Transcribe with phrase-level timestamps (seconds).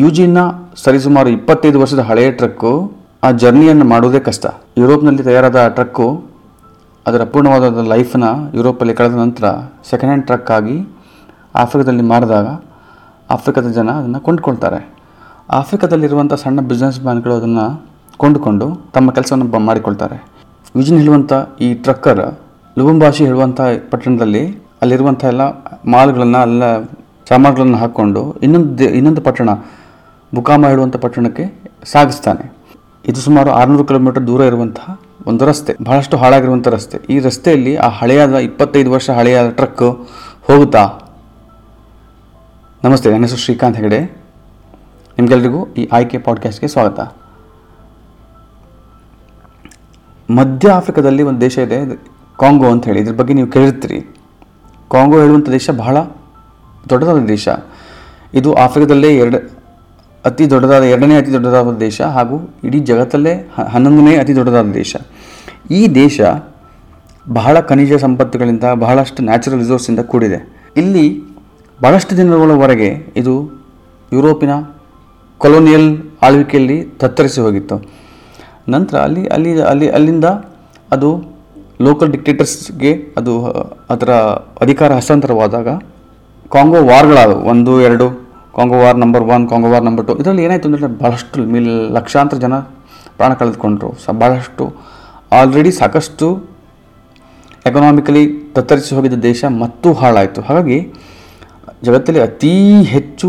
[0.00, 0.38] You ಜಿನ
[0.82, 2.70] ಸರಿಸುಮಾರು ಇಪ್ಪತ್ತೈದು ವರ್ಷದ ಹಳೆಯ ಟ್ರಕ್ಕು,
[3.26, 4.44] ಆ ಜರ್ನಿಯನ್ನು ಮಾಡುವುದೇ ಕಷ್ಟ.
[4.80, 6.06] ಯುರೋಪ್ನಲ್ಲಿ ತಯಾರಾದ ಆ ಟ್ರಕ್ಕು,
[7.06, 8.24] ಅದರ ಪೂರ್ಣವಾದ ಲೈಫ್ನ
[8.58, 9.44] ಯುರೋಪಲ್ಲಿ ಕಳೆದ ನಂತರ
[9.90, 10.76] ಸೆಕೆಂಡ್ ಹ್ಯಾಂಡ್ ಟ್ರಕ್ ಆಗಿ
[11.62, 12.46] ಆಫ್ರಿಕಾದಲ್ಲಿ ಮಾರಿದಾಗ
[13.36, 14.80] ಆಫ್ರಿಕಾದ ಜನ ಅದನ್ನು ಕೊಂಡ್ಕೊಳ್ತಾರೆ.
[15.60, 17.66] ಆಫ್ರಿಕಾದಲ್ಲಿರುವಂಥ ಸಣ್ಣ ಬಿಸ್ನೆಸ್ ಮ್ಯಾನ್ಗಳು ಅದನ್ನು
[18.22, 18.66] ಕೊಂಡುಕೊಂಡು
[18.96, 20.18] ತಮ್ಮ ಕೆಲಸವನ್ನು ಬ ಮಾಡಿಕೊಳ್ತಾರೆ.
[20.78, 21.32] ವಿಜಿನ್ ಹೇಳುವಂಥ
[21.66, 22.24] ಈ ಟ್ರಕ್ಕರ್
[22.76, 23.60] ಲುಬುಂಬಾಷಿ ಹೇಳುವಂಥ
[23.92, 24.44] ಪಟ್ಟಣದಲ್ಲಿ
[24.82, 25.42] ಅಲ್ಲಿರುವಂಥ ಎಲ್ಲ
[25.94, 26.62] ಮಾಲ್ಗಳನ್ನು ಅಲ್ಲ
[27.30, 29.50] ಸಾಮಾನುಗಳನ್ನು ಹಾಕ್ಕೊಂಡು ಇನ್ನೊಂದು ಇನ್ನೊಂದು ಪಟ್ಟಣ
[30.34, 32.52] ಬುಕಾಮ ಹೇಳುವಂಥ ಪಟ್ಟಣಕ್ಕೆ ಸಾಗಿಸ್ತಾನೆ.
[33.06, 35.74] ಇದು ಸುಮಾರು ಆರುನೂರು ಕಿಲೋಮೀಟರ್ ದೂರ ಇರುವಂತಹ ಒಂದು ರಸ್ತೆ.
[35.84, 36.98] ಬಹಳಷ್ಟು ಹಾಳಾಗಿರುವಂಥ ರಸ್ತೆ.
[37.10, 40.08] ಈ ರಸ್ತೆಯಲ್ಲಿ ಆ ಹಳೆಯಾದ ಇಪ್ಪತ್ತೈದು ವರ್ಷ ಹಳೆಯಾದ ಟ್ರಕ್
[40.42, 40.98] ಹೋಗುತ್ತಾ?
[42.84, 44.00] ನಮಸ್ತೆ, ನನ್ನ ಹೆಸರು ಶ್ರೀಕಾಂತ್ ಹೆಗಡೆ.
[45.18, 47.00] ನಿಮಗೆಲ್ಲರಿಗೂ ಈ ಆಯ್ಕೆ ಪಾಡ್ಕಾಸ್ಟ್ಗೆ ಸ್ವಾಗತ.
[50.30, 51.96] ಮಧ್ಯ ಆಫ್ರಿಕಾದಲ್ಲಿ ಒಂದು ದೇಶ ಇದೆ
[52.38, 53.00] ಕಾಂಗೋ ಅಂತ ಹೇಳಿ.
[53.00, 54.00] ಇದ್ರ ಬಗ್ಗೆ ನೀವು ಕೇಳಿರ್ತೀರಿ.
[54.90, 55.96] ಕಾಂಗೋ ಹೇಳುವಂಥ ದೇಶ ಬಹಳ
[56.88, 57.48] ದೊಡ್ಡದಾದ ದೇಶ.
[58.34, 59.41] ಇದು ಆಫ್ರಿಕಾದಲ್ಲೇ ಎರಡು
[60.24, 63.34] ಅತಿ ದೊಡ್ಡದಾದ, ಎರಡನೇ ಅತಿ ದೊಡ್ಡದಾದ ದೇಶ ಹಾಗೂ ಇಡೀ ಜಗತ್ತಲ್ಲೇ
[63.72, 64.96] ಹನ್ನೊಂದನೇ ಅತಿ ದೊಡ್ಡದಾದ ದೇಶ.
[65.70, 66.20] ಈ ದೇಶ
[67.38, 70.38] ಬಹಳ ಖನಿಜ ಸಂಪತ್ತುಗಳಿಂದ, ಬಹಳಷ್ಟು ನ್ಯಾಚುರಲ್ ರಿಸೋರ್ಸಿಂದ ಕೂಡಿದೆ.
[70.76, 71.04] ಇಲ್ಲಿ
[71.82, 73.34] ಬಹಳಷ್ಟು ದಿನಗಳವರೆಗೆ ಇದು
[74.12, 74.52] ಯುರೋಪಿನ
[75.38, 75.88] ಕೊಲೋನಿಯಲ್
[76.22, 77.76] ಆಳ್ವಿಕೆಯಲ್ಲಿ ತತ್ತರಿಸಿ ಹೋಗಿತ್ತು.
[78.68, 80.26] ನಂತರ ಅಲ್ಲಿ ಅಲ್ಲಿ ಅಲ್ಲಿ, ಅಲ್ಲಿಂದ
[80.92, 81.08] ಅದು
[81.86, 83.32] ಲೋಕಲ್ ಡಿಕ್ಟೇಟರ್ಸ್ಗೆ ಅದು
[83.90, 84.10] ಅದರ
[84.64, 85.68] ಅಧಿಕಾರ ಹಸ್ತಾಂತರವಾದಾಗ
[86.54, 88.06] ಕಾಂಗೋ ವಾರ್ಗಳಾದವು ಒಂದು, ಎರಡು
[88.56, 92.54] Congo war number one Congo war number two ಇದರಲ್ಲಿ ಏನಾಯಿತು ಅಂದರೆ ಭಾಳಷ್ಟು ಮಿಲ್ ಲಕ್ಷಾಂತರ ಜನ
[93.18, 93.90] ಪ್ರಾಣ ಕಳೆದುಕೊಂಡ್ರು.
[94.04, 94.64] ಸ ಭಾಳಷ್ಟು
[95.38, 96.26] ಆಲ್ರೆಡಿ ಸಾಕಷ್ಟು
[97.68, 98.22] ಎಕನಾಮಿಕಲಿ
[98.56, 100.40] ತತ್ತರಿಸಿ ಹೋಗಿದ್ದ ದೇಶ ಮತ್ತೂ ಹಾಳಾಯಿತು.
[100.48, 100.78] ಹಾಗಾಗಿ
[101.86, 102.52] ಜಗತ್ತಲ್ಲಿ ಅತೀ
[102.94, 103.28] ಹೆಚ್ಚು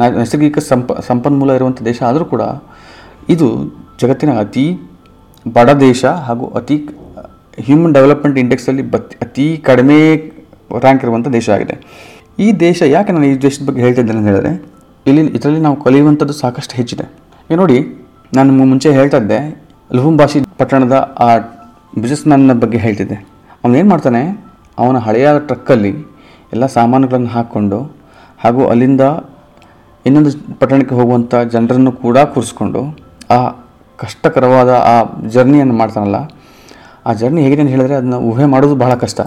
[0.00, 2.42] ನೈಸರ್ಗಿಕ ಸಂಪ, ಸಂಪನ್ಮೂಲ ಇರುವಂಥ ದೇಶ ಆದರೂ ಕೂಡ
[3.34, 3.48] ಇದು
[4.02, 4.66] ಜಗತ್ತಿನ ಅತಿ
[5.56, 6.76] ಬಡ ದೇಶ ಹಾಗೂ ಅತಿ
[7.66, 9.98] ಹ್ಯೂಮನ್ ಡೆವಲಪ್ಮೆಂಟ್ ಇಂಡೆಕ್ಸಲ್ಲಿ ಬತ್, ಅತಿ ಕಡಿಮೆ
[10.84, 11.74] ರ್ಯಾಂಕ್ ಇರುವಂಥ ದೇಶ ಆಗಿದೆ.
[12.38, 14.52] ಈ ದೇಶ ಯಾಕೆ ನಾನು ಈ ದೇಶದ ಬಗ್ಗೆ ಹೇಳ್ತಿದ್ದೇನೆ ಅಂತ ಹೇಳಿದ್ರೆ,
[15.06, 17.06] ಇಲ್ಲಿ ಇದರಲ್ಲಿ ನಾವು ಕಲಿಯುವಂಥದ್ದು ಸಾಕಷ್ಟು ಹೆಚ್ಚಿದೆ.
[17.48, 17.78] ಈಗ ನೋಡಿ,
[18.36, 19.40] ನಾನು ಮುಂಚೆ ಹೇಳ್ತಾ ಇದ್ದೆ,
[19.90, 21.28] ಲುಹುಂಬಾಷಿ ಪಟ್ಟಣದ ಆ
[22.02, 23.18] ಬಿಸ್ನೆಸ್ ಮ್ಯಾನ್ನ ಬಗ್ಗೆ ಹೇಳ್ತಿದ್ದೆ
[23.62, 24.22] ಅವನು ಏನು ಮಾಡ್ತಾನೆ,
[24.82, 25.92] ಅವನ ಹಳೆಯ ಟ್ರಕ್ಕಲ್ಲಿ
[26.54, 27.78] ಎಲ್ಲ ಸಾಮಾನುಗಳನ್ನು ಹಾಕ್ಕೊಂಡು
[28.44, 29.02] ಹಾಗೂ ಅಲ್ಲಿಂದ
[30.06, 32.80] ಇನ್ನೊಂದು ಪಟ್ಟಣಕ್ಕೆ ಹೋಗುವಂಥ ಜನರನ್ನು ಕೂಡ ಕೂರಿಸ್ಕೊಂಡು
[33.36, 33.38] ಆ
[33.98, 34.96] ಕಷ್ಟಕರವಾದ ಆ
[35.34, 36.18] ಜರ್ನಿಯನ್ನು ಮಾಡ್ತಾನಲ್ಲ,
[37.08, 39.20] ಆ ಜರ್ನಿ ಹೇಗಿದೆ ಅಂತ ಹೇಳಿದ್ರೆ ಅದನ್ನ ಊಹೆ ಮಾಡೋದು ಬಹಳ ಕಷ್ಟ.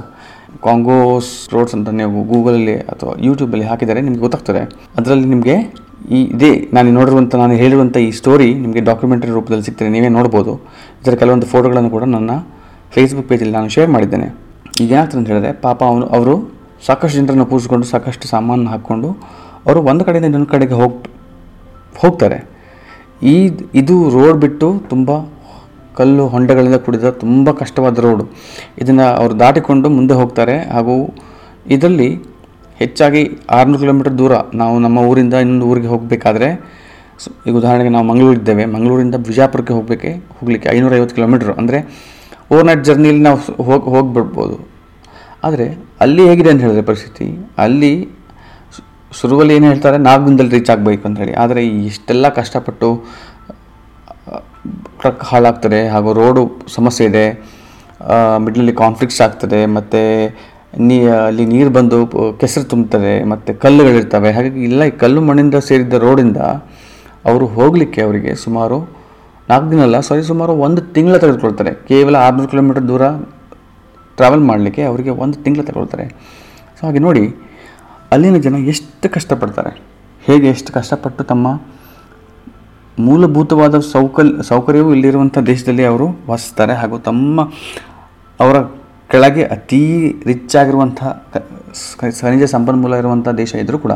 [0.63, 4.59] ಕಾಂಗೋಸ್ ರೋಡ್ಸ್ ಅಂತ ನೀವು ಗೂಗಲಲ್ಲಿ ಅಥವಾ ಯೂಟ್ಯೂಬಲ್ಲಿ ಹಾಕಿದರೆ ನಿಮ್ಗೆ ಗೊತ್ತಾಗ್ತದೆ.
[4.97, 9.89] ಅದರಲ್ಲಿ ನಿಮಗೆ ಈ ಇದೇ, ನಾನು ನೋಡಿರುವಂಥ ನಾನು ಹೇಳಿರುವಂಥ ಈ ಸ್ಟೋರಿ ನಿಮಗೆ ಡಾಕ್ಯುಮೆಂಟರಿ ರೂಪದಲ್ಲಿ ಸಿಗ್ತದೆ.
[9.89, 10.55] ನೀವೇ ನೋಡ್ಬೋದು.
[11.03, 12.31] ಇದರ ಕೆಲವೊಂದು ಫೋಟೋಗಳನ್ನು ಕೂಡ ನನ್ನ
[12.91, 14.35] ಫೇಸ್ಬುಕ್ ಪೇಜಲ್ಲಿ ನಾನು ಶೇರ್ ಮಾಡಿದ್ದೇನೆ.
[14.79, 16.51] ಈಗ ಏನಾಗ್ತದೆ ಅಂತ ಹೇಳಿದ್ರೆ, ಪಾಪ ಅವನು, ಅವರು
[16.85, 19.09] ಸಾಕಷ್ಟು ಜನರನ್ನು ಕೂರಿಸ್ಕೊಂಡು ಸಾಕಷ್ಟು ಸಾಮಾನು ಹಾಕ್ಕೊಂಡು
[19.65, 21.09] ಅವರು ಒಂದು ಕಡೆಯಿಂದ ಇನ್ನೊಂದು ಕಡೆಗೆ ಹೋಗಿ,
[21.97, 22.49] ಹೋಗ್ತಾರೆ.
[23.23, 25.11] ಈ, ಇದು ರೋಡ್ ಬಿಟ್ಟು ತುಂಬ
[26.00, 28.25] ಕಲ್ಲು ಹೊಂಡಗಳಿಂದ ಕೂಡಿದ ತುಂಬ ಕಷ್ಟವಾದ ರೋಡು
[28.81, 30.56] ಇದನ್ನು ಅವರು ದಾಟಿಕೊಂಡು ಮುಂದೆ ಹೋಗ್ತಾರೆ.
[30.75, 30.95] ಹಾಗೂ
[31.75, 32.09] ಇದರಲ್ಲಿ
[32.81, 33.22] ಹೆಚ್ಚಾಗಿ
[33.57, 36.50] ಆರುನೂರು ಕಿಲೋಮೀಟರ್ ದೂರ ನಾವು ನಮ್ಮ ಊರಿಂದ ಇನ್ನೊಂದು ಊರಿಗೆ ಹೋಗಬೇಕಾದ್ರೆ
[37.47, 41.79] ಈಗ ಉದಾಹರಣೆಗೆ ನಾವು ಮಂಗಳೂರಿದ್ದೇವೆ ಮಂಗಳೂರಿಂದ ಬಿಜಾಪುರಕ್ಕೆ ಹೋಗಬೇಕೆ, ಹೋಗಲಿಕ್ಕೆ ಐನೂರೈವತ್ತು ಕಿಲೋಮೀಟ್ರ್ ಅಂದರೆ
[42.53, 44.57] ಓವರ್ನೈಟ್ ಜರ್ನಿಯಲ್ಲಿ ನಾವು ಹೋಗಿ, ಹೋಗಿಬಿಡ್ಬೋದು.
[45.47, 45.67] ಆದರೆ
[46.03, 47.27] ಅಲ್ಲಿ ಹೇಗಿದೆ ಅಂತ ಹೇಳಿದ್ರೆ ಪರಿಸ್ಥಿತಿ,
[47.66, 47.94] ಅಲ್ಲಿ
[49.19, 49.97] ಶುರುವಲ್ಲಿ ಏನು ಹೇಳ್ತಾರೆ?
[50.07, 51.33] ನಾಲ್ಕು ದಿನದಲ್ಲಿ ರೀಚ್ ಆಗಬೇಕು ಅಂತ ಹೇಳಿ.
[51.44, 52.89] ಆದರೆ ಇಷ್ಟೆಲ್ಲ ಕಷ್ಟಪಟ್ಟು
[55.05, 56.43] ಟ್ರಕ್ ಹಾಳಾಗ್ತದೆ ಹಾಗೂ ರೋಡು
[56.77, 57.25] ಸಮಸ್ಯೆ ಇದೆ
[58.45, 60.01] ಮಿಡ್ಲಲ್ಲಿ ಕಾನ್ಫ್ಲಿಕ್ಟ್ಸ್ ಆಗ್ತದೆ, ಮತ್ತು
[60.88, 60.95] ನೀ,
[61.27, 61.97] ಅಲ್ಲಿ ನೀರು ಬಂದು
[62.41, 64.29] ಕೆಸರು ತುಂಬ್ತದೆ ಮತ್ತು ಕಲ್ಲುಗಳಿರ್ತವೆ.
[64.38, 66.39] ಹಾಗಾಗಿ ಇಲ್ಲ, ಈ ಕಲ್ಲು ಮಣ್ಣಿಂದ ಸೇರಿದ್ದ ರೋಡಿಂದ
[67.29, 68.77] ಅವರು ಹೋಗಲಿಕ್ಕೆ ಅವರಿಗೆ ಸುಮಾರು
[69.51, 71.71] ನಾಲ್ಕು ದಿನ ಅಲ್ಲ ಸಾರಿ ಸುಮಾರು ಒಂದು ತಿಂಗಳ ತೆಗೆದುಕೊಳ್ತಾರೆ.
[71.89, 73.03] ಕೇವಲ ಆರುನೂರು ಕಿಲೋಮೀಟರ್ ದೂರ
[74.19, 76.05] ಟ್ರಾವೆಲ್ ಮಾಡಲಿಕ್ಕೆ ಅವರಿಗೆ ಒಂದು ತಿಂಗಳು ತಗೊಳ್ತಾರೆ
[76.77, 77.23] ಸೊ, ಹಾಗೆ ನೋಡಿ,
[78.15, 79.71] ಅಲ್ಲಿನ ಜನ ಎಷ್ಟು ಕಷ್ಟಪಡ್ತಾರೆ.
[80.27, 81.47] ಹೇಗೆ ಎಷ್ಟು ಕಷ್ಟಪಟ್ಟು ತಮ್ಮ
[83.00, 87.41] ಮೂಲಭೂತವಾದ ಸೌಕಲ್, ಸೌಕರ್ಯವು ಇಲ್ಲಿರುವಂಥ ದೇಶದಲ್ಲಿ ಅವರು ವಾಸಿಸ್ತಾರೆ ಹಾಗೂ ತಮ್ಮ
[88.39, 88.59] ಅವರ
[89.07, 91.03] ಕೆಳಗೆ ಅತೀ ರಿಚ್ ಆಗಿರುವಂಥ
[92.22, 93.91] ಖನಿಜ ಸಂಪನ್ಮೂಲ ಇರುವಂಥ ದೇಶ ಇದ್ದರೂ ಕೂಡ,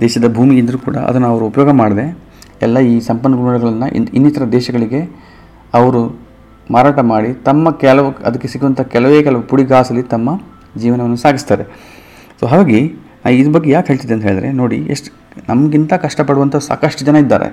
[0.00, 2.18] ದೇಶದ ಭೂಮಿ ಇದ್ದರೂ ಕೂಡ ಅದನ್ನು ಅವರು ಉಪಯೋಗ ಮಾಡದೆ
[2.62, 5.20] ಎಲ್ಲ ಈ ಸಂಪನ್ಮೂಲಗಳನ್ನು ಇನ್- ಇನ್ನಿತರ ದೇಶಗಳಿಗೆ
[5.74, 6.20] ಅವರು
[6.70, 10.40] ಮಾರಾಟ ಮಾಡಿ ತಮ್ಮ ಕೆಲವು, ಅದಕ್ಕೆ ಸಿಗುವಂಥ ಕೆಲವೇ ಕೆಲವು ಪುಡಿಗಾಸಲಿ ತಮ್ಮ
[10.76, 11.64] ಜೀವನವನ್ನು ಸಾಗಿಸ್ತಾರೆ.
[12.40, 12.94] ಸೊ ಹಾಗಾಗಿ
[13.28, 15.10] ಇದ್ರ ಬಗ್ಗೆ ಯಾಕೆ ಹೇಳ್ತಿದ್ದೆ ಅಂತ ಹೇಳಿದ್ರೆ, ನೋಡಿ, ಎಷ್ಟು,
[15.48, 17.48] ನಮಗಿಂತ ಕಷ್ಟಪಡುವಂಥ ಸಾಕಷ್ಟು ಜನ ಇದ್ದಾರೆ.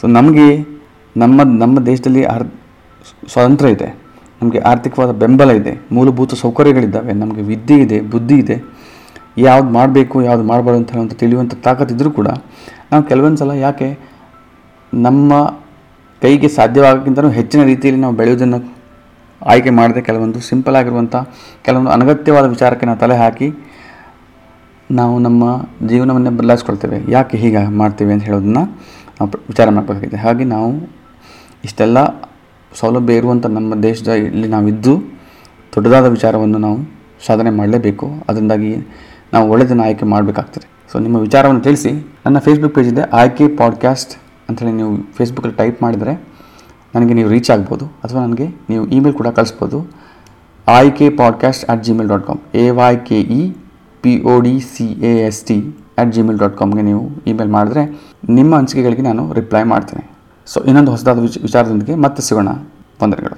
[0.00, 0.46] ಸೊ ನಮಗೆ
[1.16, 2.48] ನಮ್ಮ ನಮ್ಮ ದೇಶದಲ್ಲಿ ಆರ್
[3.32, 3.88] ಸ್ವಾತಂತ್ರ್ಯ ಇದೆ.
[4.42, 5.80] ನಮಗೆ ಆರ್ಥಿಕವಾದ ಬೆಂಬಲ ಇದೆ.
[5.92, 7.12] ಮೂಲಭೂತ ಸೌಕರ್ಯಗಳಿದ್ದಾವೆ.
[7.12, 8.56] ನಮಗೆ ವಿದ್ಯೆ ಇದೆ, ಬುದ್ಧಿ ಇದೆ.
[9.38, 12.28] ಯಾವ್ದು ಮಾಡಬೇಕು, ಯಾವ್ದು ಮಾಡಬಾರ್ದು ಅಂತ ಹೇಳುವಂಥ ತಿಳಿಯುವಂಥ ತಾಕತ್ತಿದ್ದರೂ ಕೂಡ
[12.92, 13.98] ನಾವು ಕೆಲವೊಂದು ಸಲ ಯಾಕೆ
[14.94, 15.32] ನಮ್ಮ
[16.22, 18.74] ಕೈಗೆ ಸಾಧ್ಯವಾಗೋಕ್ಕಿಂತಲೂ ಹೆಚ್ಚಿನ ರೀತಿಯಲ್ಲಿ ನಾವು ಬೆಳೆಯೋದನ್ನು
[19.46, 21.16] ಆಯ್ಕೆ ಮಾಡದೆ ಕೆಲವೊಂದು ಸಿಂಪಲ್ ಆಗಿರುವಂಥ,
[21.62, 23.48] ಕೆಲವೊಂದು ಅನಗತ್ಯವಾದ ವಿಚಾರಕ್ಕೆ ನಾವು ತಲೆ ಹಾಕಿ
[24.90, 25.44] ನಾವು ನಮ್ಮ
[25.88, 27.12] ಜೀವನವನ್ನೇ ಬದಲಾಯಿಸ್ಕೊಳ್ತೇವೆ.
[27.12, 28.58] ಯಾಕೆ ಹೀಗೆ ಮಾಡ್ತೀವಿ ಅಂತ ಹೇಳೋದನ್ನ
[29.34, 30.70] ವಿಚಾರ ಮಾಡಬೇಕಾಗಿದೆ ಹಾಗೆ ನಾವು
[31.64, 31.98] ಇಷ್ಟೆಲ್ಲ
[32.80, 34.98] ಸೌಲಭ್ಯ ಇರುವಂಥ ನಮ್ಮ ದೇಶದ ಇಲ್ಲಿ ನಾವಿದ್ದು
[35.74, 36.78] ದೊಡ್ಡದಾದ ವಿಚಾರವನ್ನು ನಾವು
[37.26, 38.06] ಸಾಧನೆ ಮಾಡಲೇಬೇಕು.
[38.28, 38.76] ಅದರಿಂದಾಗಿ
[39.32, 40.66] ನಾವು ಒಳ್ಳೆಯದನ್ನು ಆಯ್ಕೆ ಮಾಡಬೇಕಾಗ್ತದೆ.
[40.92, 41.92] ಸೊ ನಿಮ್ಮ ವಿಚಾರವನ್ನು ತಿಳಿಸಿ.
[42.26, 44.12] ನನ್ನ ಫೇಸ್ಬುಕ್ ಪೇಜ್ ಇದೆ, ಆಯ್ಕೆ ಪಾಡ್ಕ್ಯಾಸ್ಟ್
[44.48, 46.14] ಅಂಥೇಳಿ ನೀವು ಫೇಸ್ಬುಕ್ಕಲ್ಲಿ ಟೈಪ್ ಮಾಡಿದರೆ
[46.94, 47.84] ನನಗೆ ನೀವು ರೀಚ್ ಆಗ್ಬೋದು.
[47.84, 49.90] ಅಥವಾ ನನಗೆ ನೀವು ಇಮೇಲ್ ಕೂಡ ಕಳಿಸ್ಬೋದು.
[50.68, 53.52] ಆಯ್ಕೆ podcast at Gmail dot com A Y K E
[54.02, 55.56] P O D C A S T
[56.00, 57.82] at Gmail dot ಕಾಮ್ಗೆ ನೀವು ಇಮೇಲ್ ಮಾಡಿದ್ರೆ
[58.38, 60.04] ನಿಮ್ಮ ಅನಿಸಿಕೆಗಳಿಗೆ ನಾನು ರಿಪ್ಲೈ ಮಾಡ್ತೇನೆ.
[60.46, 62.50] ಸೊ ಇನ್ನೊಂದು ಹೊಸದಾದ ವಿಚ ವಿಚಾರದೊಂದಿಗೆ ಮತ್ತೆ ಸಿಗೋಣ.
[63.02, 63.29] ವಂದನೆಗಳು